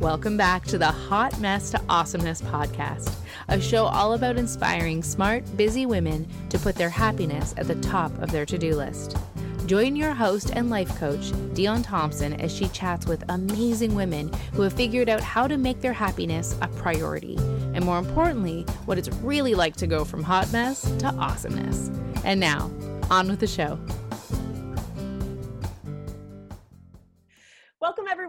Welcome 0.00 0.36
back 0.36 0.66
to 0.66 0.76
the 0.76 0.90
Hot 0.90 1.40
Mess 1.40 1.70
to 1.70 1.80
Awesomeness 1.88 2.42
podcast, 2.42 3.14
a 3.48 3.58
show 3.58 3.86
all 3.86 4.12
about 4.12 4.36
inspiring 4.36 5.02
smart, 5.02 5.42
busy 5.56 5.86
women 5.86 6.28
to 6.50 6.58
put 6.58 6.74
their 6.74 6.90
happiness 6.90 7.54
at 7.56 7.66
the 7.66 7.76
top 7.76 8.12
of 8.20 8.30
their 8.30 8.44
to 8.44 8.58
do 8.58 8.76
list. 8.76 9.16
Join 9.64 9.96
your 9.96 10.12
host 10.12 10.50
and 10.52 10.68
life 10.68 10.94
coach, 10.98 11.32
Dionne 11.54 11.82
Thomson, 11.82 12.34
as 12.42 12.54
she 12.54 12.68
chats 12.68 13.06
with 13.06 13.24
amazing 13.30 13.94
women 13.94 14.30
who 14.52 14.60
have 14.62 14.74
figured 14.74 15.08
out 15.08 15.22
how 15.22 15.48
to 15.48 15.56
make 15.56 15.80
their 15.80 15.94
happiness 15.94 16.54
a 16.60 16.68
priority, 16.68 17.36
and 17.72 17.82
more 17.82 17.98
importantly, 17.98 18.66
what 18.84 18.98
it's 18.98 19.08
really 19.22 19.54
like 19.54 19.76
to 19.76 19.86
go 19.86 20.04
from 20.04 20.22
hot 20.22 20.52
mess 20.52 20.82
to 20.98 21.06
awesomeness. 21.06 21.90
And 22.22 22.38
now, 22.38 22.70
on 23.10 23.28
with 23.28 23.40
the 23.40 23.46
show. 23.46 23.78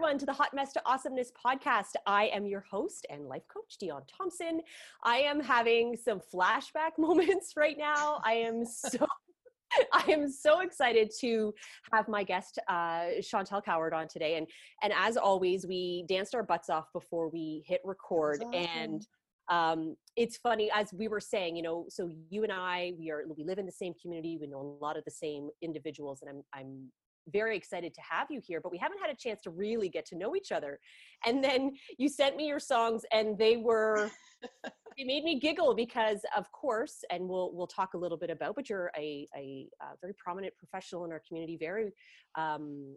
Everyone, 0.08 0.20
to 0.20 0.24
the 0.24 0.32
Hot 0.32 0.54
Mess 0.54 0.72
to 0.72 0.80
Awesomeness 0.86 1.30
podcast. 1.32 1.92
I 2.06 2.28
am 2.28 2.46
your 2.46 2.62
host 2.62 3.04
and 3.10 3.28
life 3.28 3.42
coach, 3.46 3.76
Dionne 3.78 4.08
Thomson. 4.08 4.62
I 5.04 5.18
am 5.18 5.38
having 5.38 5.98
some 6.02 6.18
flashback 6.18 6.92
moments 6.98 7.58
right 7.58 7.76
now. 7.76 8.18
I 8.24 8.32
am 8.32 8.64
so. 8.64 9.06
I 9.92 10.10
am 10.10 10.30
so 10.30 10.60
excited 10.60 11.12
to 11.20 11.52
have 11.92 12.08
my 12.08 12.24
guest 12.24 12.58
uh, 12.68 13.18
Chantel 13.20 13.62
Coward 13.62 13.92
on 13.92 14.08
today, 14.08 14.38
and 14.38 14.46
and 14.82 14.94
as 14.96 15.18
always, 15.18 15.66
we 15.66 16.06
danced 16.08 16.34
our 16.34 16.42
butts 16.42 16.70
off 16.70 16.86
before 16.94 17.28
we 17.28 17.62
hit 17.66 17.82
record, 17.84 18.42
awesome. 18.42 18.54
and 18.54 19.06
um, 19.50 19.94
it's 20.16 20.38
funny 20.38 20.70
as 20.74 20.90
we 20.94 21.08
were 21.08 21.20
saying, 21.20 21.54
you 21.54 21.62
know, 21.62 21.84
so 21.90 22.10
you 22.30 22.44
and 22.44 22.52
I, 22.52 22.94
we 22.98 23.10
are 23.10 23.24
we 23.36 23.44
live 23.44 23.58
in 23.58 23.66
the 23.66 23.72
same 23.72 23.92
community, 24.00 24.38
we 24.40 24.46
know 24.46 24.78
a 24.80 24.82
lot 24.82 24.96
of 24.96 25.04
the 25.04 25.10
same 25.10 25.50
individuals, 25.60 26.22
and 26.22 26.30
I'm 26.30 26.42
I'm 26.58 26.90
very 27.32 27.56
excited 27.56 27.94
to 27.94 28.00
have 28.08 28.28
you 28.30 28.40
here, 28.44 28.60
but 28.60 28.72
we 28.72 28.78
haven't 28.78 28.98
had 29.00 29.10
a 29.10 29.16
chance 29.16 29.40
to 29.42 29.50
really 29.50 29.88
get 29.88 30.06
to 30.06 30.16
know 30.16 30.36
each 30.36 30.52
other. 30.52 30.78
And 31.24 31.42
then 31.42 31.72
you 31.98 32.08
sent 32.08 32.36
me 32.36 32.46
your 32.46 32.60
songs 32.60 33.02
and 33.12 33.36
they 33.38 33.56
were 33.56 34.10
they 34.98 35.04
made 35.04 35.24
me 35.24 35.38
giggle 35.38 35.74
because 35.74 36.20
of 36.36 36.50
course, 36.52 37.04
and 37.10 37.28
we'll 37.28 37.52
we'll 37.52 37.66
talk 37.66 37.94
a 37.94 37.98
little 37.98 38.18
bit 38.18 38.30
about, 38.30 38.56
but 38.56 38.68
you're 38.68 38.90
a, 38.96 39.28
a, 39.36 39.68
a 39.80 39.86
very 40.00 40.14
prominent 40.14 40.54
professional 40.56 41.04
in 41.04 41.12
our 41.12 41.22
community, 41.26 41.56
very 41.56 41.90
um, 42.36 42.96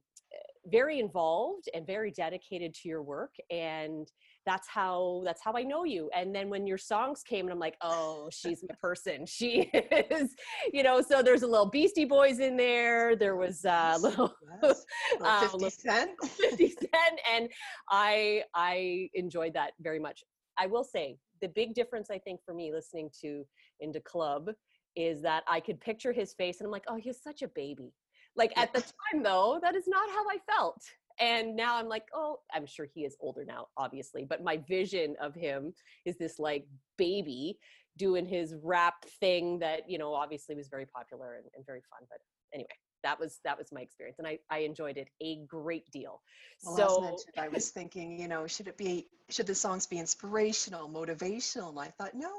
very 0.67 1.00
involved 1.00 1.70
and 1.73 1.86
very 1.86 2.11
dedicated 2.11 2.73
to 2.73 2.88
your 2.88 3.02
work 3.02 3.33
and 3.50 4.08
that's 4.45 4.67
how 4.67 5.22
that's 5.25 5.42
how 5.44 5.53
i 5.56 5.64
know 5.64 5.84
you. 5.84 6.09
And 6.16 6.34
then 6.34 6.50
when 6.50 6.66
your 6.66 6.78
songs 6.78 7.23
came 7.23 7.45
and 7.45 7.53
i'm 7.53 7.59
like 7.59 7.78
oh 7.81 8.30
she's 8.31 8.64
my 8.67 8.75
person. 8.81 9.25
She 9.25 9.70
is 10.09 10.36
you 10.73 10.83
know 10.83 11.02
so 11.02 11.22
there's 11.22 11.44
a 11.44 11.48
little 11.48 11.70
beastie 11.70 12.06
boys 12.06 12.39
in 12.39 12.58
there. 12.58 13.16
There 13.16 13.36
was 13.36 13.66
a 13.66 13.98
little, 14.00 14.33
yes. 14.64 14.86
uh, 15.23 15.48
50 15.48 15.70
cent. 15.70 16.11
50 16.23 16.67
cent. 16.70 17.20
And 17.31 17.50
i 17.89 18.44
i 18.56 19.09
enjoyed 19.14 19.53
that 19.53 19.73
very 19.80 20.00
much. 20.00 20.23
I 20.58 20.67
will 20.67 20.83
say 20.83 21.17
the 21.42 21.48
big 21.50 21.73
difference 21.73 22.09
i 22.11 22.17
think 22.17 22.39
for 22.45 22.53
me 22.53 22.72
listening 22.72 23.09
to 23.22 23.45
In 23.80 23.92
Da 23.92 24.00
Club 24.02 24.50
is 24.95 25.22
that 25.22 25.44
i 25.48 25.59
could 25.59 25.80
picture 25.80 26.11
his 26.11 26.33
face 26.33 26.59
and 26.59 26.66
i'm 26.66 26.72
like 26.72 26.86
oh 26.88 26.98
he's 26.98 27.22
such 27.22 27.42
a 27.42 27.48
baby. 27.50 27.94
Like 28.36 28.53
at 28.58 28.73
the 28.73 28.81
time 28.81 29.23
though 29.23 29.59
that 29.61 29.76
is 29.76 29.88
not 29.88 30.09
how 30.09 30.23
i 30.30 30.38
felt 30.52 30.81
and 31.22 31.55
now 31.55 31.77
i'm 31.77 31.88
like 31.88 32.05
oh 32.14 32.39
i'm 32.53 32.66
sure 32.66 32.88
he 32.94 33.02
is 33.02 33.16
older 33.22 33.45
now 33.45 33.67
obviously 33.77 34.25
but 34.25 34.44
my 34.44 34.58
vision 34.67 35.16
of 35.22 35.33
him 35.33 35.73
is 36.05 36.17
this 36.17 36.39
like 36.39 36.66
baby 36.97 37.58
doing 37.97 38.25
his 38.25 38.55
rap 38.61 39.05
thing 39.19 39.59
that 39.59 39.89
you 39.89 39.97
know 39.97 40.14
obviously 40.14 40.55
was 40.55 40.67
very 40.67 40.86
popular 40.86 41.36
and, 41.36 41.45
and 41.55 41.66
very 41.66 41.81
fun 41.89 42.05
but 42.09 42.19
anyway 42.53 42.67
that 43.03 43.19
was 43.19 43.39
that 43.44 43.58
was 43.58 43.72
my 43.72 43.81
experience 43.81 44.19
and 44.19 44.27
i 44.27 44.38
i 44.49 44.59
enjoyed 44.59 44.97
it 44.97 45.09
a 45.22 45.38
great 45.47 45.89
deal. 45.92 46.22
Well, 46.64 46.77
so 46.77 47.42
I 47.42 47.47
was 47.49 47.69
thinking 47.69 48.19
you 48.19 48.27
know 48.27 48.47
should 48.47 48.67
it 48.67 48.77
be 48.77 49.08
should 49.30 49.47
the 49.47 49.55
songs 49.55 49.88
be 49.88 49.97
inspirational 49.99 50.89
motivational? 50.89 51.69
And 51.69 51.80
i 51.80 51.88
thought 51.88 52.14
no 52.14 52.30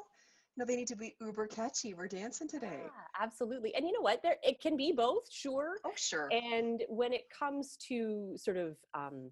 no, 0.57 0.65
they 0.65 0.77
need 0.77 0.89
to 0.89 0.97
be 0.97 1.15
uber 1.21 1.47
catchy. 1.47 1.95
We're 1.95 2.09
dancing 2.09 2.49
today. 2.49 2.81
Yeah, 2.83 2.91
absolutely. 3.21 3.75
And 3.75 3.87
you 3.87 3.93
know 3.93 4.03
what? 4.03 4.23
There 4.23 4.37
it 4.43 4.61
can 4.61 4.77
be 4.77 4.93
both, 4.93 5.31
sure. 5.31 5.79
Oh, 5.85 5.93
sure. 5.97 6.29
And 6.31 6.83
when 6.89 7.13
it 7.13 7.25
comes 7.37 7.77
to 7.89 8.35
sort 8.37 8.59
of 8.59 8.77
um, 8.95 9.31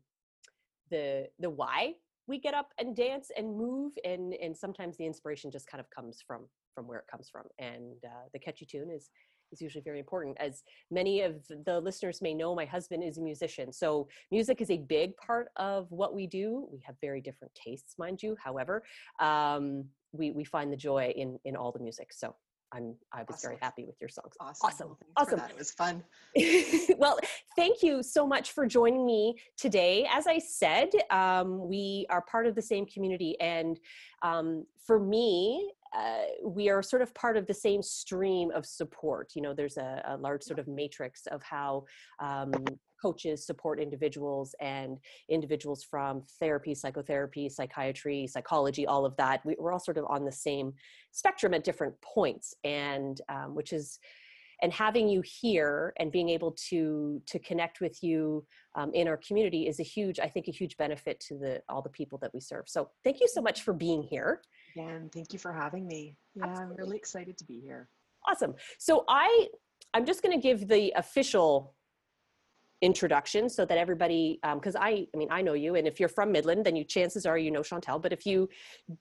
the 0.90 1.28
the 1.38 1.50
why 1.50 1.94
we 2.26 2.38
get 2.38 2.54
up 2.54 2.72
and 2.78 2.96
dance 2.96 3.30
and 3.36 3.56
move, 3.56 3.92
and 4.04 4.34
and 4.34 4.56
sometimes 4.56 4.96
the 4.96 5.04
inspiration 5.06 5.50
just 5.50 5.66
kind 5.66 5.80
of 5.80 5.90
comes 5.90 6.22
from 6.26 6.46
from 6.74 6.86
where 6.86 6.98
it 6.98 7.06
comes 7.10 7.28
from. 7.28 7.44
And 7.58 7.96
uh, 8.04 8.28
the 8.32 8.38
catchy 8.38 8.64
tune 8.64 8.90
is 8.90 9.10
is 9.52 9.60
usually 9.60 9.82
very 9.82 9.98
important. 9.98 10.36
As 10.40 10.62
many 10.90 11.22
of 11.22 11.44
the 11.66 11.80
listeners 11.80 12.22
may 12.22 12.34
know, 12.34 12.54
my 12.54 12.64
husband 12.64 13.02
is 13.02 13.18
a 13.18 13.22
musician. 13.22 13.72
So 13.72 14.08
music 14.30 14.60
is 14.60 14.70
a 14.70 14.78
big 14.78 15.16
part 15.16 15.48
of 15.56 15.90
what 15.90 16.14
we 16.14 16.26
do. 16.26 16.68
We 16.72 16.80
have 16.86 16.94
very 17.00 17.20
different 17.20 17.52
tastes, 17.54 17.96
mind 17.98 18.22
you. 18.22 18.36
However, 18.42 18.84
um, 19.18 19.86
we, 20.12 20.30
we 20.30 20.44
find 20.44 20.72
the 20.72 20.76
joy 20.76 21.12
in, 21.16 21.38
in 21.44 21.56
all 21.56 21.72
the 21.72 21.80
music. 21.80 22.12
So 22.12 22.34
I'm 22.72 22.94
I 23.12 23.20
was 23.20 23.36
awesome. 23.36 23.48
very 23.48 23.58
happy 23.60 23.84
with 23.84 23.96
your 24.00 24.08
songs. 24.08 24.34
Awesome. 24.40 24.68
Awesome. 24.68 24.96
Awesome. 25.16 25.40
It 25.50 25.58
was 25.58 25.72
fun. 25.72 26.04
well, 26.98 27.18
thank 27.56 27.82
you 27.82 28.02
so 28.02 28.26
much 28.26 28.52
for 28.52 28.66
joining 28.66 29.04
me 29.04 29.36
today. 29.56 30.06
As 30.10 30.26
I 30.26 30.38
said, 30.38 30.90
um, 31.10 31.68
we 31.68 32.06
are 32.10 32.22
part 32.22 32.46
of 32.46 32.54
the 32.54 32.62
same 32.62 32.86
community. 32.86 33.36
And 33.40 33.78
um, 34.22 34.66
for 34.86 35.00
me, 35.00 35.72
uh, 35.96 36.22
we 36.44 36.68
are 36.68 36.82
sort 36.82 37.02
of 37.02 37.12
part 37.14 37.36
of 37.36 37.46
the 37.46 37.54
same 37.54 37.82
stream 37.82 38.50
of 38.52 38.64
support. 38.64 39.32
You 39.34 39.42
know, 39.42 39.54
there's 39.54 39.76
a, 39.76 40.02
a 40.06 40.16
large 40.16 40.42
sort 40.42 40.58
of 40.58 40.68
matrix 40.68 41.26
of 41.26 41.42
how 41.42 41.84
um, 42.20 42.52
coaches 43.00 43.44
support 43.44 43.80
individuals 43.80 44.54
and 44.60 44.98
individuals 45.28 45.82
from 45.82 46.22
therapy, 46.38 46.74
psychotherapy, 46.74 47.48
psychiatry, 47.48 48.26
psychology, 48.26 48.86
all 48.86 49.04
of 49.04 49.16
that. 49.16 49.44
We, 49.44 49.56
are 49.56 49.72
all 49.72 49.80
sort 49.80 49.98
of 49.98 50.04
on 50.08 50.24
the 50.24 50.32
same 50.32 50.74
spectrum 51.10 51.54
at 51.54 51.64
different 51.64 51.94
points, 52.02 52.54
and 52.62 53.20
um, 53.28 53.54
which 53.54 53.72
is 53.72 53.98
and 54.62 54.72
having 54.72 55.08
you 55.08 55.22
here 55.24 55.94
and 55.98 56.12
being 56.12 56.28
able 56.28 56.52
to 56.68 57.20
to 57.26 57.38
connect 57.38 57.80
with 57.80 58.02
you 58.02 58.44
um, 58.74 58.92
in 58.94 59.08
our 59.08 59.16
community 59.16 59.66
is 59.66 59.80
a 59.80 59.82
huge 59.82 60.20
i 60.20 60.28
think 60.28 60.48
a 60.48 60.52
huge 60.52 60.76
benefit 60.76 61.18
to 61.20 61.38
the 61.38 61.62
all 61.68 61.82
the 61.82 61.88
people 61.88 62.18
that 62.18 62.32
we 62.34 62.40
serve 62.40 62.64
so 62.66 62.90
thank 63.02 63.20
you 63.20 63.28
so 63.28 63.40
much 63.40 63.62
for 63.62 63.72
being 63.72 64.02
here 64.02 64.42
and 64.76 65.12
thank 65.12 65.32
you 65.32 65.38
for 65.38 65.52
having 65.52 65.86
me. 65.86 66.16
Yeah 66.34 66.44
Absolutely. 66.44 66.72
i'm 66.72 66.78
really 66.78 66.96
excited 66.96 67.36
to 67.38 67.44
be 67.44 67.60
here. 67.60 67.88
Awesome. 68.28 68.54
So 68.78 69.04
i 69.08 69.48
i'm 69.94 70.06
just 70.06 70.22
going 70.22 70.38
to 70.38 70.42
give 70.42 70.68
the 70.68 70.92
official 70.96 71.74
introduction 72.82 73.48
so 73.48 73.64
that 73.64 73.78
everybody 73.78 74.38
because 74.54 74.74
um, 74.74 74.82
i 74.82 75.06
i 75.14 75.16
mean 75.16 75.28
i 75.30 75.42
know 75.42 75.52
you 75.52 75.74
and 75.74 75.86
if 75.86 76.00
you're 76.00 76.08
from 76.08 76.32
midland 76.32 76.64
then 76.64 76.74
you 76.74 76.84
chances 76.84 77.26
are 77.26 77.36
you 77.36 77.50
know 77.50 77.60
chantel 77.60 78.00
but 78.00 78.12
if 78.12 78.24
you 78.24 78.48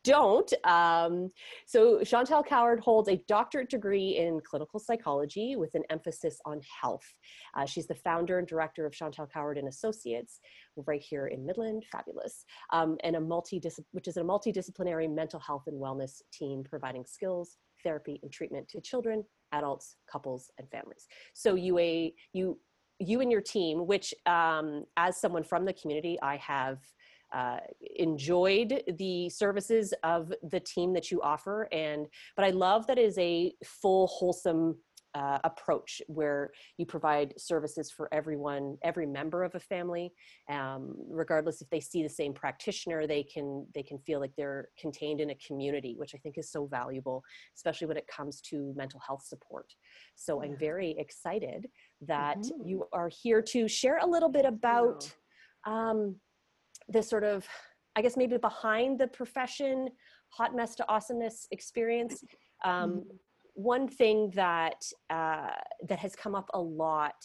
don't 0.04 0.54
um, 0.66 1.32
so 1.66 2.00
chantel 2.00 2.46
coward 2.46 2.80
holds 2.80 3.10
a 3.10 3.18
doctorate 3.28 3.70
degree 3.70 4.18
in 4.18 4.40
clinical 4.42 4.80
psychology 4.80 5.56
with 5.56 5.74
an 5.76 5.84
emphasis 5.90 6.40
on 6.46 6.62
health. 6.82 7.14
Uh, 7.56 7.66
she's 7.66 7.88
the 7.88 7.96
founder 7.96 8.40
and 8.40 8.48
director 8.48 8.86
of 8.86 8.94
chantel 8.94 9.30
coward 9.32 9.58
and 9.58 9.68
associates 9.68 10.40
right 10.88 11.02
here 11.02 11.28
in 11.28 11.46
midland. 11.46 11.86
Fabulous. 11.92 12.46
Um, 12.72 12.98
and 13.04 13.16
a 13.16 13.22
multi 13.22 13.62
which 13.92 14.08
is 14.08 14.18
a 14.18 14.22
multidisciplinary 14.22 15.14
mental 15.14 15.40
health 15.40 15.64
and 15.68 15.80
wellness 15.80 16.22
team 16.32 16.64
providing 16.64 17.06
skills 17.06 17.58
therapy 17.84 18.20
and 18.24 18.32
treatment 18.32 18.68
to 18.68 18.82
children 18.82 19.24
adults 19.54 19.96
couples 20.12 20.52
and 20.58 20.70
families. 20.70 21.08
So 21.34 21.56
you 21.56 21.80
a 21.80 22.14
you 22.34 22.60
you 23.00 23.22
and 23.22 23.32
your 23.32 23.42
team, 23.42 23.88
which 23.88 24.14
um, 24.26 24.86
as 24.98 25.20
someone 25.20 25.44
from 25.44 25.66
the 25.66 25.74
community, 25.74 26.18
I 26.22 26.38
have 26.38 26.80
uh, 27.34 27.60
enjoyed 27.98 28.84
the 28.98 29.30
services 29.30 29.94
of 30.04 30.34
the 30.44 30.60
team 30.60 30.94
that 30.94 31.12
you 31.12 31.22
offer, 31.22 31.68
and 31.72 32.08
but 32.36 32.46
I 32.46 32.50
love 32.50 32.88
that 32.88 32.98
is 32.98 33.18
a 33.18 33.54
full, 33.64 34.08
wholesome 34.08 34.78
uh, 35.16 35.40
approach 35.44 36.02
where 36.08 36.52
you 36.78 36.86
provide 36.86 37.34
services 37.38 37.92
for 37.92 38.14
everyone, 38.14 38.78
every 38.84 39.06
member 39.06 39.44
of 39.44 39.56
a 39.56 39.60
family, 39.60 40.12
um, 40.50 40.94
regardless 41.10 41.62
if 41.62 41.70
they 41.70 41.80
see 41.80 42.04
the 42.04 42.10
same 42.10 42.34
practitioner, 42.34 43.08
they 43.08 43.24
can 43.24 43.66
they 43.74 43.82
can 43.82 43.98
feel 44.00 44.20
like 44.20 44.32
they're 44.38 44.70
contained 44.80 45.20
in 45.20 45.32
a 45.32 45.36
community, 45.36 45.96
which 45.98 46.14
I 46.14 46.20
think 46.20 46.38
is 46.38 46.52
so 46.52 46.68
valuable, 46.68 47.24
especially 47.56 47.88
when 47.88 47.98
it 47.98 48.08
comes 48.08 48.42
to 48.42 48.74
mental 48.76 49.00
health 49.06 49.24
support. 49.24 49.74
So 50.16 50.44
I'm 50.44 50.58
very 50.58 50.96
excited 50.98 51.68
that 52.02 52.38
mm-hmm. 52.38 52.68
you 52.68 52.88
are 52.94 53.10
here 53.10 53.42
to 53.42 53.68
share 53.68 53.98
a 54.00 54.06
little 54.06 54.30
bit 54.30 54.46
about 54.46 55.12
um, 55.66 56.16
this 56.88 57.10
sort 57.10 57.24
of, 57.24 57.48
I 57.96 58.02
guess 58.02 58.16
maybe 58.16 58.38
behind 58.38 59.00
the 59.00 59.08
profession, 59.08 59.90
hot 60.30 60.56
mess 60.56 60.76
to 60.76 60.88
awesomeness 60.88 61.48
experience. 61.52 62.24
Um, 62.64 62.92
mm-hmm 62.92 63.16
one 63.54 63.88
thing 63.88 64.32
that 64.36 64.84
uh, 65.10 65.50
that 65.88 66.00
has 66.00 66.16
come 66.16 66.36
up 66.36 66.50
a 66.54 66.60
lot 66.60 67.16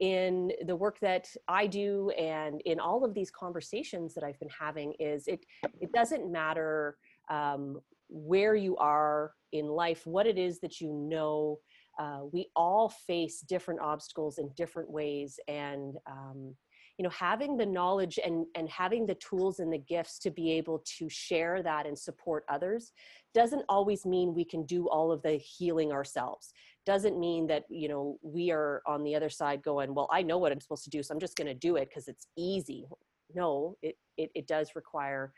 in 0.00 0.50
the 0.66 0.74
work 0.74 0.98
that 1.00 1.28
I 1.48 1.66
do 1.66 2.10
and 2.10 2.60
in 2.62 2.80
all 2.80 3.04
of 3.04 3.14
these 3.14 3.30
conversations 3.30 4.14
that 4.14 4.24
I've 4.24 4.38
been 4.40 4.48
having 4.48 4.92
is 4.98 5.28
it 5.28 5.44
it 5.80 5.92
doesn't 5.92 6.30
matter 6.30 6.96
um, 7.30 7.80
where 8.08 8.54
you 8.54 8.76
are 8.76 9.32
in 9.52 9.66
life, 9.66 10.06
what 10.06 10.26
it 10.26 10.38
is 10.38 10.60
that 10.60 10.80
you 10.80 10.92
know. 10.92 11.58
Uh, 11.96 12.22
we 12.32 12.48
all 12.56 12.88
face 12.88 13.38
different 13.40 13.80
obstacles 13.80 14.38
in 14.38 14.50
different 14.56 14.90
ways, 14.90 15.38
and 15.46 15.94
um, 16.10 16.52
you 16.98 17.02
know 17.02 17.10
having 17.10 17.56
the 17.56 17.66
knowledge 17.66 18.18
and 18.24 18.46
and 18.54 18.68
having 18.68 19.06
the 19.06 19.16
tools 19.16 19.58
and 19.58 19.72
the 19.72 19.78
gifts 19.78 20.18
to 20.20 20.30
be 20.30 20.52
able 20.52 20.82
to 20.98 21.08
share 21.08 21.62
that 21.62 21.86
and 21.86 21.98
support 21.98 22.44
others 22.48 22.92
doesn't 23.34 23.64
always 23.68 24.06
mean 24.06 24.34
we 24.34 24.44
can 24.44 24.64
do 24.64 24.88
all 24.88 25.10
of 25.10 25.20
the 25.22 25.32
healing 25.32 25.92
ourselves. 25.92 26.52
Doesn't 26.86 27.18
mean 27.18 27.46
that 27.48 27.64
you 27.68 27.88
know 27.88 28.18
we 28.22 28.50
are 28.50 28.82
on 28.86 29.02
the 29.02 29.14
other 29.14 29.30
side 29.30 29.62
going 29.62 29.94
well 29.94 30.08
i 30.12 30.22
know 30.22 30.38
what 30.38 30.52
i'm 30.52 30.60
supposed 30.60 30.84
to 30.84 30.90
do 30.90 31.02
so 31.02 31.14
i'm 31.14 31.20
just 31.20 31.36
going 31.36 31.48
to 31.48 31.54
do 31.54 31.76
it 31.76 31.88
because 31.88 32.08
it's 32.08 32.26
easy. 32.36 32.86
No 33.34 33.76
it, 33.82 33.96
it, 34.16 34.30
it 34.34 34.46
does 34.46 34.70
require 34.76 35.32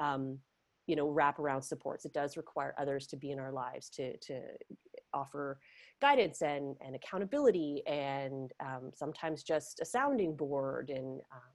um, 0.00 0.38
you 0.86 0.96
know 0.96 1.06
wraparound 1.06 1.64
supports. 1.64 2.04
It 2.04 2.12
does 2.12 2.36
require 2.36 2.74
others 2.78 3.06
to 3.08 3.16
be 3.16 3.30
in 3.30 3.38
our 3.38 3.52
lives 3.52 3.88
to 3.90 4.16
to 4.18 4.40
offer 5.14 5.58
guidance 6.00 6.42
and 6.42 6.76
and 6.84 6.94
accountability 6.94 7.82
and 7.86 8.52
um, 8.60 8.90
sometimes 8.94 9.42
just 9.42 9.80
a 9.80 9.84
sounding 9.84 10.36
board 10.36 10.90
and 10.90 11.20
um, 11.32 11.52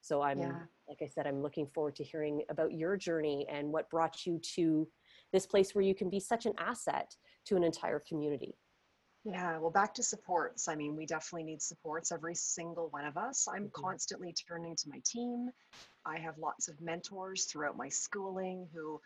so 0.00 0.22
i'm 0.22 0.38
yeah. 0.38 0.60
like 0.88 0.98
i 1.02 1.06
said 1.06 1.26
i'm 1.26 1.42
looking 1.42 1.66
forward 1.66 1.96
to 1.96 2.04
hearing 2.04 2.42
about 2.50 2.72
your 2.72 2.96
journey 2.96 3.46
and 3.50 3.68
what 3.70 3.90
brought 3.90 4.26
you 4.26 4.38
to 4.38 4.88
this 5.32 5.46
place 5.46 5.74
where 5.74 5.84
you 5.84 5.94
can 5.94 6.08
be 6.08 6.20
such 6.20 6.46
an 6.46 6.52
asset 6.58 7.14
to 7.44 7.56
an 7.56 7.64
entire 7.64 8.02
community 8.08 8.54
yeah, 9.24 9.58
well, 9.58 9.70
back 9.70 9.92
to 9.94 10.02
supports. 10.02 10.68
I 10.68 10.74
mean, 10.74 10.96
we 10.96 11.04
definitely 11.04 11.44
need 11.44 11.60
supports, 11.60 12.12
every 12.12 12.34
single 12.34 12.88
one 12.90 13.04
of 13.04 13.16
us. 13.16 13.46
I'm 13.46 13.64
mm-hmm. 13.64 13.84
constantly 13.84 14.32
turning 14.32 14.76
to 14.76 14.88
my 14.88 15.00
team. 15.04 15.50
I 16.06 16.18
have 16.18 16.38
lots 16.38 16.68
of 16.68 16.80
mentors 16.80 17.44
throughout 17.44 17.76
my 17.76 17.88
schooling 17.88 18.68
who 18.72 19.00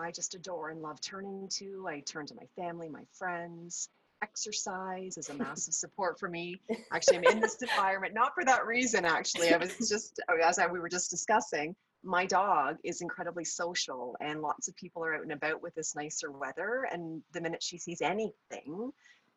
I 0.00 0.10
just 0.10 0.34
adore 0.34 0.70
and 0.70 0.82
love 0.82 1.00
turning 1.00 1.48
to. 1.58 1.86
I 1.88 2.00
turn 2.00 2.26
to 2.26 2.34
my 2.34 2.46
family, 2.56 2.88
my 2.88 3.04
friends. 3.12 3.88
Exercise 4.22 5.16
is 5.16 5.30
a 5.30 5.34
massive 5.34 5.74
support 5.84 6.18
for 6.18 6.28
me. 6.28 6.60
Actually, 6.92 7.18
I'm 7.18 7.24
in 7.24 7.40
this 7.40 7.60
environment, 7.62 8.14
not 8.14 8.34
for 8.34 8.44
that 8.44 8.66
reason, 8.66 9.04
actually. 9.04 9.52
I 9.52 9.56
was 9.56 9.76
just, 9.88 10.20
oh, 10.28 10.36
as 10.36 10.58
I, 10.58 10.66
we 10.66 10.78
were 10.78 10.88
just 10.88 11.10
discussing, 11.10 11.74
my 12.02 12.26
dog 12.26 12.76
is 12.82 13.02
incredibly 13.02 13.44
social 13.44 14.16
and 14.20 14.40
lots 14.40 14.68
of 14.68 14.76
people 14.76 15.04
are 15.04 15.14
out 15.14 15.22
and 15.22 15.32
about 15.32 15.62
with 15.62 15.74
this 15.74 15.94
nicer 15.94 16.30
weather. 16.30 16.86
And 16.90 17.22
the 17.32 17.40
minute 17.40 17.62
she 17.62 17.78
sees 17.78 18.00
anything, 18.00 18.92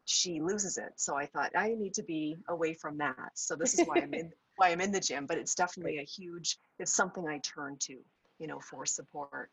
she 0.06 0.42
loses 0.42 0.78
it. 0.78 0.94
So 0.96 1.16
I 1.16 1.26
thought 1.26 1.52
I 1.56 1.76
need 1.78 1.94
to 1.96 2.04
be 2.04 2.36
away 2.48 2.74
from 2.74 2.98
that. 2.98 3.32
So 3.36 3.56
this 3.56 3.78
is 3.78 3.88
why 3.88 4.02
I'm 4.02 4.14
in 4.14 4.32
why 4.56 4.70
I'm 4.70 4.82
in 4.82 4.92
the 4.92 5.00
gym, 5.00 5.26
but 5.26 5.38
it's 5.38 5.56
definitely 5.56 5.98
a 5.98 6.04
huge 6.04 6.58
it's 6.80 6.94
something 6.94 7.28
I 7.28 7.40
turn 7.40 7.78
to, 7.82 7.98
you 8.40 8.48
know, 8.48 8.60
for 8.60 8.86
support. 8.86 9.50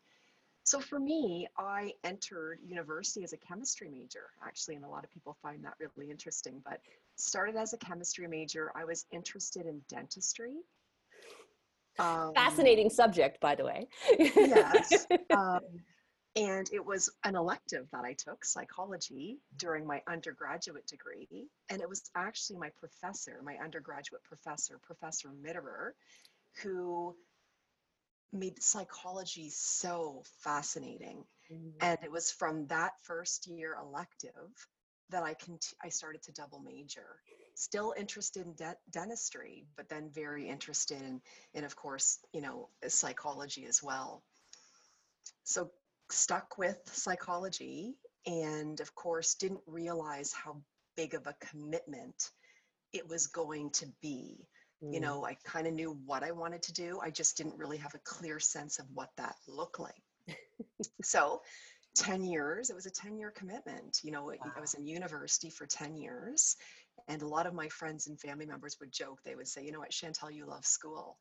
So 0.71 0.79
for 0.79 1.01
me, 1.01 1.49
I 1.57 1.91
entered 2.05 2.59
university 2.65 3.25
as 3.25 3.33
a 3.33 3.37
chemistry 3.37 3.89
major, 3.89 4.29
actually, 4.41 4.75
and 4.75 4.85
a 4.85 4.87
lot 4.87 5.03
of 5.03 5.11
people 5.11 5.35
find 5.41 5.61
that 5.65 5.73
really 5.81 6.09
interesting. 6.09 6.61
But 6.63 6.79
started 7.17 7.57
as 7.57 7.73
a 7.73 7.77
chemistry 7.77 8.25
major. 8.25 8.71
I 8.73 8.85
was 8.85 9.05
interested 9.11 9.65
in 9.65 9.81
dentistry. 9.89 10.59
Um, 11.99 12.31
Fascinating 12.33 12.89
subject, 12.89 13.41
by 13.41 13.53
the 13.53 13.65
way. 13.65 13.89
yes. 14.17 15.07
Um, 15.35 15.59
and 16.37 16.69
it 16.71 16.85
was 16.85 17.09
an 17.25 17.35
elective 17.35 17.87
that 17.91 18.05
I 18.05 18.13
took, 18.13 18.45
psychology, 18.45 19.39
during 19.57 19.85
my 19.85 20.01
undergraduate 20.07 20.87
degree. 20.87 21.49
And 21.67 21.81
it 21.81 21.89
was 21.89 22.09
actually 22.15 22.59
my 22.59 22.69
professor, 22.79 23.41
my 23.43 23.57
undergraduate 23.61 24.23
professor, 24.23 24.79
Professor 24.81 25.31
Mitterer, 25.45 25.91
who 26.63 27.13
made 28.33 28.61
psychology 28.61 29.49
so 29.49 30.23
fascinating. 30.39 31.23
Mm-hmm. 31.51 31.69
And 31.81 31.99
it 32.03 32.11
was 32.11 32.31
from 32.31 32.67
that 32.67 32.93
first 33.03 33.47
year 33.47 33.75
elective 33.81 34.51
that 35.09 35.23
I 35.23 35.33
cont- 35.33 35.73
I 35.83 35.89
started 35.89 36.23
to 36.23 36.31
double 36.31 36.59
major. 36.59 37.17
Still 37.55 37.93
interested 37.97 38.45
in 38.45 38.53
de- 38.53 38.77
dentistry, 38.91 39.65
but 39.75 39.89
then 39.89 40.09
very 40.09 40.47
interested 40.47 41.01
in, 41.01 41.21
in, 41.53 41.63
of 41.65 41.75
course, 41.75 42.19
you 42.33 42.41
know, 42.41 42.69
psychology 42.87 43.65
as 43.65 43.83
well. 43.83 44.23
So 45.43 45.71
stuck 46.09 46.57
with 46.57 46.79
psychology 46.85 47.95
and 48.25 48.79
of 48.79 48.93
course 48.95 49.35
didn't 49.35 49.61
realize 49.65 50.31
how 50.33 50.57
big 50.95 51.13
of 51.13 51.27
a 51.27 51.35
commitment 51.39 52.31
it 52.93 53.07
was 53.07 53.27
going 53.27 53.71
to 53.71 53.87
be 54.01 54.47
mm. 54.83 54.93
you 54.93 54.99
know 54.99 55.25
i 55.25 55.35
kind 55.43 55.67
of 55.67 55.73
knew 55.73 55.97
what 56.05 56.23
i 56.23 56.31
wanted 56.31 56.61
to 56.61 56.73
do 56.73 56.99
i 57.03 57.09
just 57.09 57.37
didn't 57.37 57.57
really 57.57 57.77
have 57.77 57.93
a 57.95 57.99
clear 57.99 58.39
sense 58.39 58.79
of 58.79 58.85
what 58.93 59.09
that 59.17 59.35
looked 59.47 59.79
like 59.79 60.37
so 61.03 61.41
10 61.95 62.23
years 62.23 62.69
it 62.69 62.75
was 62.75 62.85
a 62.85 62.91
10 62.91 63.17
year 63.17 63.31
commitment 63.35 63.99
you 64.03 64.11
know 64.11 64.25
wow. 64.25 64.51
i 64.55 64.59
was 64.59 64.73
in 64.75 64.85
university 64.87 65.49
for 65.49 65.65
10 65.65 65.95
years 65.95 66.55
and 67.07 67.21
a 67.21 67.27
lot 67.27 67.47
of 67.47 67.53
my 67.53 67.67
friends 67.69 68.07
and 68.07 68.19
family 68.19 68.45
members 68.45 68.77
would 68.79 68.91
joke 68.91 69.19
they 69.25 69.35
would 69.35 69.47
say 69.47 69.63
you 69.63 69.71
know 69.71 69.79
what 69.79 69.91
chantel 69.91 70.33
you 70.33 70.45
love 70.45 70.65
school 70.65 71.17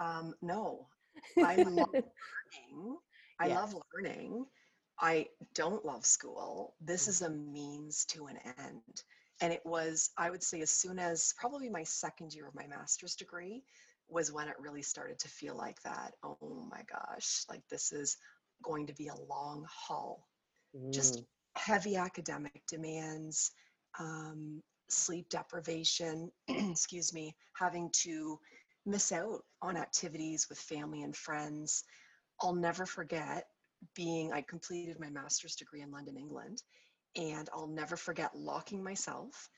um, 0.00 0.34
no 0.42 0.86
i 1.38 1.54
love 1.56 1.88
learning 1.92 2.96
I 3.38 3.48
yeah. 3.48 3.60
love 3.60 3.74
learning. 3.94 4.46
I 5.00 5.26
don't 5.54 5.84
love 5.84 6.06
school. 6.06 6.74
This 6.80 7.08
is 7.08 7.22
a 7.22 7.30
means 7.30 8.04
to 8.06 8.26
an 8.26 8.38
end. 8.58 9.02
And 9.40 9.52
it 9.52 9.62
was, 9.64 10.10
I 10.16 10.30
would 10.30 10.42
say, 10.42 10.60
as 10.60 10.70
soon 10.70 10.98
as 10.98 11.34
probably 11.38 11.68
my 11.68 11.82
second 11.82 12.34
year 12.34 12.46
of 12.46 12.54
my 12.54 12.66
master's 12.66 13.14
degree 13.14 13.62
was 14.08 14.32
when 14.32 14.48
it 14.48 14.54
really 14.60 14.82
started 14.82 15.18
to 15.20 15.28
feel 15.28 15.56
like 15.56 15.80
that. 15.82 16.12
Oh 16.22 16.66
my 16.70 16.82
gosh, 16.90 17.44
like 17.48 17.62
this 17.70 17.92
is 17.92 18.16
going 18.62 18.86
to 18.86 18.94
be 18.94 19.08
a 19.08 19.22
long 19.28 19.66
haul. 19.68 20.28
Mm. 20.76 20.92
Just 20.92 21.24
heavy 21.56 21.96
academic 21.96 22.62
demands, 22.68 23.52
um, 23.98 24.62
sleep 24.88 25.28
deprivation, 25.28 26.30
excuse 26.48 27.12
me, 27.12 27.34
having 27.54 27.90
to 28.02 28.38
miss 28.86 29.12
out 29.12 29.40
on 29.62 29.76
activities 29.76 30.46
with 30.48 30.58
family 30.58 31.02
and 31.02 31.16
friends. 31.16 31.84
I'll 32.40 32.54
never 32.54 32.86
forget 32.86 33.46
being, 33.94 34.32
I 34.32 34.42
completed 34.42 34.98
my 35.00 35.10
master's 35.10 35.56
degree 35.56 35.82
in 35.82 35.90
London, 35.90 36.16
England, 36.16 36.62
and 37.16 37.48
I'll 37.52 37.66
never 37.66 37.96
forget 37.96 38.36
locking 38.36 38.82
myself 38.82 39.48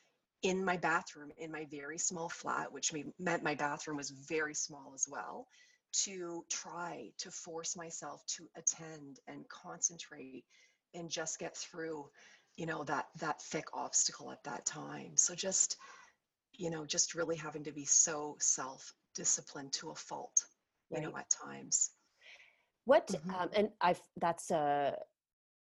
in 0.43 0.65
my 0.65 0.77
bathroom 0.77 1.31
in 1.39 1.51
my 1.51 1.67
very 1.71 1.99
small 1.99 2.29
flat, 2.29 2.73
which 2.73 2.93
meant 3.19 3.43
my 3.43 3.55
bathroom 3.55 3.97
was 3.97 4.11
very 4.11 4.55
small 4.55 4.93
as 4.95 5.07
well, 5.09 5.47
to 6.05 6.45
try 6.51 7.11
to 7.19 7.31
force 7.31 7.77
myself 7.77 8.23
to 8.27 8.47
attend 8.57 9.19
and 9.29 9.49
concentrate 9.49 10.45
and 10.95 11.11
just 11.11 11.39
get 11.39 11.57
through, 11.57 12.07
you 12.57 12.67
know, 12.67 12.85
that 12.85 13.07
that 13.21 13.41
thick 13.43 13.67
obstacle 13.73 14.31
at 14.31 14.45
that 14.45 14.67
time. 14.67 15.17
So 15.17 15.35
just, 15.35 15.77
you 16.53 16.71
know, 16.71 16.85
just 16.85 17.15
really 17.15 17.37
having 17.37 17.65
to 17.65 17.73
be 17.73 17.85
so 17.85 18.37
self-disciplined 18.41 19.73
to 19.75 19.91
a 19.91 19.95
fault, 19.95 20.45
you 20.91 20.99
right. 20.99 21.05
know, 21.05 21.17
at 21.17 21.31
times. 21.31 21.91
What 22.85 23.09
mm-hmm. 23.09 23.31
um, 23.35 23.49
and 23.55 23.69
I've 23.81 24.01
that's 24.21 24.51
a 24.51 24.97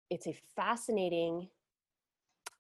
it's 0.10 0.28
a 0.28 0.36
fascinating 0.56 1.48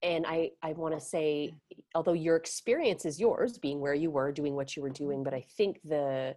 and 0.06 0.26
I 0.26 0.52
I 0.62 0.74
want 0.74 0.94
to 0.94 1.02
say 1.02 1.54
although 1.96 2.14
your 2.14 2.36
experience 2.36 3.06
is 3.06 3.20
yours 3.20 3.58
being 3.58 3.80
where 3.82 3.94
you 3.94 4.12
were 4.12 4.32
doing 4.32 4.56
what 4.56 4.76
you 4.76 4.82
were 4.82 4.90
doing 4.90 5.24
but 5.24 5.34
I 5.34 5.44
think 5.58 5.80
the 5.84 6.36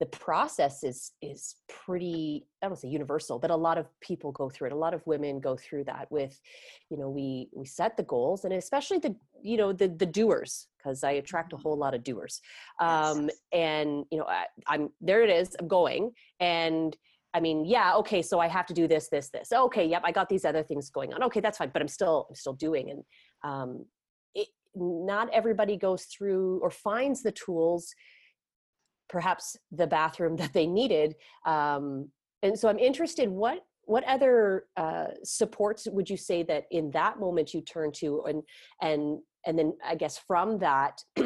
the 0.00 0.06
process 0.06 0.82
is 0.82 1.12
is 1.22 1.54
pretty 1.68 2.44
i 2.62 2.66
don't 2.66 2.76
say 2.76 2.88
universal 2.88 3.38
but 3.38 3.52
a 3.52 3.56
lot 3.56 3.78
of 3.78 3.86
people 4.00 4.32
go 4.32 4.50
through 4.50 4.66
it. 4.66 4.72
A 4.72 4.76
lot 4.76 4.92
of 4.92 5.06
women 5.06 5.38
go 5.38 5.56
through 5.56 5.84
that 5.84 6.10
with 6.10 6.40
you 6.90 6.96
know 6.96 7.08
we 7.08 7.48
we 7.54 7.64
set 7.64 7.96
the 7.96 8.02
goals 8.02 8.44
and 8.44 8.52
especially 8.52 8.98
the 8.98 9.14
you 9.42 9.56
know 9.56 9.72
the 9.72 9.88
the 9.88 10.06
doers 10.06 10.66
because 10.76 11.04
i 11.04 11.12
attract 11.12 11.52
a 11.52 11.56
mm-hmm. 11.56 11.62
whole 11.62 11.78
lot 11.78 11.94
of 11.94 12.02
doers. 12.02 12.40
Um 12.80 13.30
and 13.52 14.04
you 14.10 14.18
know 14.18 14.26
I, 14.26 14.46
i'm 14.66 14.90
there 15.00 15.22
it 15.22 15.30
is 15.30 15.56
i'm 15.60 15.68
going 15.68 16.12
and 16.40 16.96
I 17.34 17.40
mean, 17.40 17.64
yeah, 17.64 17.94
okay, 17.96 18.22
so 18.22 18.38
I 18.38 18.46
have 18.46 18.64
to 18.66 18.74
do 18.74 18.86
this, 18.86 19.08
this, 19.08 19.28
this. 19.28 19.52
Okay, 19.52 19.84
yep, 19.84 20.02
I 20.04 20.12
got 20.12 20.28
these 20.28 20.44
other 20.44 20.62
things 20.62 20.88
going 20.88 21.12
on. 21.12 21.22
Okay, 21.24 21.40
that's 21.40 21.58
fine, 21.58 21.70
but 21.72 21.82
I'm 21.82 21.88
still, 21.88 22.26
I'm 22.30 22.36
still 22.36 22.52
doing. 22.52 22.90
And 22.90 23.02
um, 23.42 23.84
it, 24.36 24.48
not 24.76 25.28
everybody 25.32 25.76
goes 25.76 26.04
through 26.04 26.60
or 26.62 26.70
finds 26.70 27.22
the 27.22 27.32
tools, 27.32 27.92
perhaps 29.08 29.56
the 29.72 29.88
bathroom 29.88 30.36
that 30.42 30.52
they 30.52 30.66
needed. 30.66 31.16
Um, 31.44 32.10
and 32.42 32.58
so 32.58 32.68
I'm 32.68 32.78
interested, 32.78 33.28
what 33.28 33.60
what 33.86 34.04
other 34.04 34.64
uh, 34.78 35.08
supports 35.24 35.86
would 35.90 36.08
you 36.08 36.16
say 36.16 36.42
that 36.44 36.64
in 36.70 36.90
that 36.92 37.20
moment 37.20 37.52
you 37.52 37.60
turn 37.60 37.92
to, 37.96 38.22
and 38.26 38.42
and 38.80 39.18
and 39.46 39.58
then 39.58 39.74
I 39.84 39.94
guess 39.94 40.18
from 40.18 40.58
that 40.58 41.02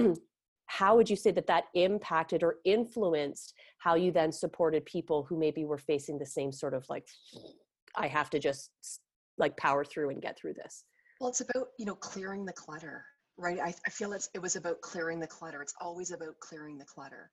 how 0.67 0.97
would 0.97 1.09
you 1.09 1.17
say 1.17 1.31
that 1.33 1.47
that 1.47 1.65
impacted 1.75 2.43
or 2.43 2.57
influenced 2.65 3.55
how 3.79 3.95
you 3.95 4.11
then 4.13 4.33
supported 4.33 4.85
people 4.85 5.25
who 5.29 5.39
maybe 5.39 5.65
were 5.65 5.79
facing 5.79 6.19
the 6.19 6.27
same 6.27 6.53
sort 6.53 6.75
of 6.75 6.85
like 6.89 7.07
i 7.97 8.07
have 8.07 8.29
to 8.31 8.39
just 8.39 8.71
like 9.39 9.57
power 9.57 9.85
through 9.85 10.11
and 10.11 10.21
get 10.21 10.39
through 10.39 10.55
this. 10.55 10.85
Well 11.21 11.31
it's 11.31 11.41
about 11.41 11.69
you 11.79 11.87
know 11.87 11.95
clearing 11.95 12.45
the 12.45 12.53
clutter 12.53 13.05
right? 13.41 13.61
I, 13.61 13.73
I 13.87 13.91
feel 13.91 14.15
it's, 14.15 14.29
it 14.35 14.43
was 14.43 14.57
about 14.57 14.81
clearing 14.81 15.21
the 15.21 15.27
clutter. 15.29 15.63
It's 15.63 15.75
always 15.81 16.11
about 16.11 16.41
clearing 16.41 16.79
the 16.79 16.85
clutter 16.85 17.31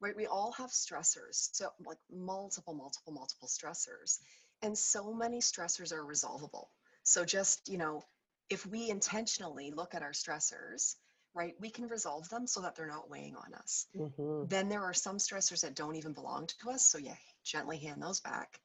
right? 0.00 0.16
We 0.16 0.26
all 0.26 0.52
have 0.52 0.70
stressors 0.70 1.48
so 1.52 1.70
like 1.84 1.98
multiple 2.10 2.74
multiple 2.74 3.12
multiple 3.12 3.48
stressors 3.48 4.18
and 4.62 4.76
so 4.76 5.12
many 5.12 5.40
stressors 5.40 5.92
are 5.92 6.04
resolvable. 6.04 6.70
So 7.02 7.24
just 7.24 7.68
you 7.68 7.78
know 7.78 8.02
if 8.50 8.64
we 8.66 8.88
intentionally 8.88 9.72
look 9.74 9.94
at 9.94 10.02
our 10.02 10.12
stressors 10.12 10.94
right? 11.34 11.54
We 11.60 11.70
can 11.70 11.86
resolve 11.86 12.28
them 12.28 12.46
so 12.46 12.60
that 12.60 12.74
they're 12.74 12.86
not 12.86 13.10
weighing 13.10 13.36
on 13.36 13.54
us. 13.54 13.86
Mhm. 13.94 14.48
Then 14.48 14.68
there 14.68 14.82
are 14.82 14.94
some 14.94 15.18
stressors 15.18 15.60
that 15.60 15.74
don't 15.74 15.96
even 15.96 16.12
belong 16.12 16.46
to 16.46 16.70
us. 16.70 16.86
So, 16.86 16.98
yeah, 16.98 17.16
gently 17.44 17.78
hand 17.78 18.02
those 18.02 18.20
back. 18.20 18.60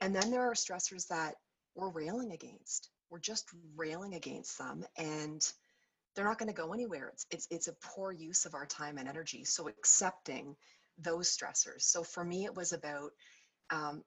And 0.00 0.14
then 0.14 0.30
there 0.30 0.42
are 0.42 0.54
stressors 0.54 1.06
that 1.08 1.36
we're 1.74 1.90
railing 1.90 2.32
against. 2.32 2.90
We're 3.10 3.18
just 3.20 3.48
railing 3.76 4.14
against 4.14 4.58
them 4.58 4.84
and 4.96 5.52
they're 6.14 6.24
not 6.24 6.38
going 6.38 6.48
to 6.48 6.62
go 6.62 6.72
anywhere. 6.72 7.10
It's, 7.10 7.26
it's, 7.30 7.46
it's 7.50 7.68
a 7.68 7.74
poor 7.74 8.12
use 8.12 8.44
of 8.44 8.54
our 8.54 8.66
time 8.66 8.98
and 8.98 9.08
energy. 9.08 9.44
So, 9.44 9.68
accepting 9.68 10.56
those 10.98 11.34
stressors. 11.34 11.82
So, 11.82 12.02
for 12.02 12.24
me, 12.24 12.44
it 12.44 12.54
was 12.54 12.72
about 12.72 13.12
um, 13.70 14.04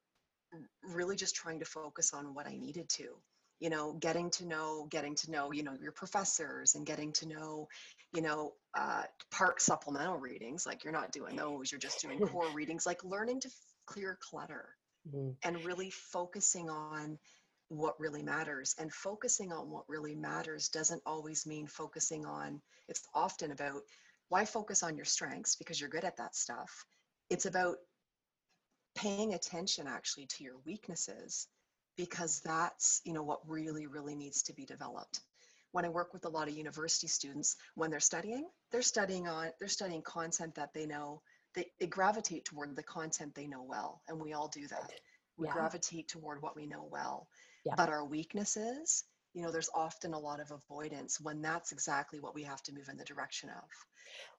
really 0.83 1.15
just 1.15 1.35
trying 1.35 1.59
to 1.59 1.65
focus 1.65 2.13
on 2.13 2.33
what 2.33 2.47
I 2.47 2.57
needed 2.57 2.89
to. 2.89 3.15
You 3.61 3.69
know, 3.69 3.93
getting 3.93 4.31
to 4.31 4.45
know, 4.47 4.87
getting 4.89 5.15
to 5.17 5.31
know, 5.31 5.51
you 5.53 5.63
know, 5.63 5.75
your 5.81 5.93
professors 5.93 6.75
and 6.75 6.85
getting 6.85 7.13
to 7.13 7.27
know, 7.27 7.69
you 8.13 8.21
know, 8.21 8.55
uh, 8.77 9.05
park 9.31 9.61
supplemental 9.61 10.17
readings. 10.17 10.65
Like 10.67 10.83
you're 10.83 10.93
not 10.93 11.13
doing 11.13 11.35
those, 11.37 11.71
you're 11.71 11.79
just 11.79 12.01
doing 12.01 12.19
core 12.21 12.51
readings, 12.51 12.85
like 12.87 13.03
learning 13.05 13.41
to 13.41 13.49
f- 13.49 13.75
clear 13.87 14.17
clutter 14.21 14.77
Mhm. 15.05 15.37
and 15.43 15.63
really 15.65 15.89
focusing 15.91 16.69
on 16.69 17.19
what 17.69 17.99
really 17.99 18.23
matters. 18.23 18.75
And 18.79 18.91
focusing 18.93 19.51
on 19.53 19.69
what 19.69 19.87
really 19.89 20.15
matters 20.15 20.69
doesn't 20.69 21.03
always 21.05 21.45
mean 21.45 21.67
focusing 21.67 22.25
on, 22.25 22.61
it's 22.87 23.07
often 23.13 23.51
about 23.51 23.81
why 24.29 24.45
focus 24.45 24.83
on 24.83 24.95
your 24.95 25.05
strengths 25.05 25.55
because 25.55 25.79
you're 25.79 25.89
good 25.89 26.05
at 26.05 26.17
that 26.17 26.35
stuff. 26.35 26.85
It's 27.29 27.45
about 27.45 27.77
paying 28.95 29.33
attention 29.33 29.87
actually 29.87 30.27
to 30.27 30.43
your 30.43 30.57
weaknesses 30.57 31.47
because 31.97 32.41
that's 32.41 33.01
you 33.05 33.13
know 33.13 33.23
what 33.23 33.39
really 33.47 33.87
really 33.87 34.15
needs 34.15 34.43
to 34.43 34.53
be 34.53 34.65
developed 34.65 35.21
when 35.71 35.85
i 35.85 35.89
work 35.89 36.13
with 36.13 36.25
a 36.25 36.29
lot 36.29 36.47
of 36.47 36.57
university 36.57 37.07
students 37.07 37.55
when 37.75 37.89
they're 37.89 37.99
studying 37.99 38.47
they're 38.71 38.81
studying 38.81 39.27
on 39.27 39.49
they're 39.59 39.67
studying 39.67 40.01
content 40.01 40.55
that 40.55 40.73
they 40.73 40.85
know 40.85 41.21
they, 41.53 41.65
they 41.79 41.87
gravitate 41.87 42.45
toward 42.45 42.75
the 42.75 42.83
content 42.83 43.33
they 43.35 43.47
know 43.47 43.63
well 43.63 44.01
and 44.07 44.19
we 44.19 44.33
all 44.33 44.47
do 44.47 44.67
that 44.67 44.91
we 45.37 45.47
Yeah. 45.47 45.53
gravitate 45.53 46.07
toward 46.07 46.41
what 46.41 46.55
we 46.55 46.65
know 46.65 46.87
well 46.91 47.27
Yeah. 47.65 47.75
but 47.75 47.89
our 47.89 48.05
weaknesses 48.05 49.03
you 49.33 49.41
know 49.41 49.51
there's 49.51 49.69
often 49.73 50.13
a 50.13 50.19
lot 50.19 50.39
of 50.39 50.51
avoidance 50.51 51.19
when 51.19 51.41
that's 51.41 51.71
exactly 51.71 52.19
what 52.19 52.35
we 52.35 52.43
have 52.43 52.61
to 52.63 52.73
move 52.73 52.89
in 52.89 52.97
the 52.97 53.03
direction 53.05 53.49
of 53.49 53.63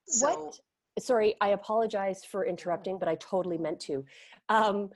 so 0.07 0.27
what 0.27 0.59
sorry 0.99 1.35
i 1.41 1.49
apologize 1.49 2.25
for 2.25 2.45
interrupting 2.45 2.99
but 2.99 3.09
i 3.09 3.15
totally 3.17 3.59
meant 3.59 3.81
to. 3.81 4.05
Um, 4.49 4.91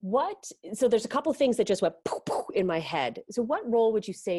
what 0.00 0.50
so 0.72 0.88
there's 0.88 1.04
a 1.04 1.08
couple 1.08 1.32
things 1.32 1.56
that 1.56 1.66
just 1.66 1.82
went 1.82 1.94
poof, 2.04 2.24
poof 2.26 2.44
in 2.54 2.66
my 2.66 2.78
head. 2.78 3.22
So 3.30 3.42
what 3.42 3.68
role 3.70 3.92
would 3.92 4.06
you 4.06 4.14
say 4.14 4.34